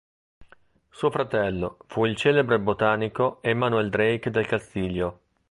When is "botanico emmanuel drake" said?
2.59-4.31